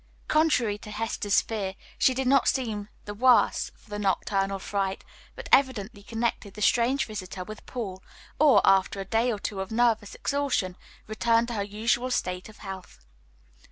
[0.27, 5.47] Contrary to Hester's fear, she did not seem the worse for the nocturnal fright, but
[5.51, 8.01] evidently connected the strange visitor with Paul,
[8.39, 10.75] or, after a day or two of nervous exhaustion,
[11.05, 13.05] returned to her usual state of health.